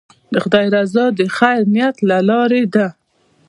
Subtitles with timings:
[0.31, 2.87] د خدای رضا د خیر نیت له لارې ده.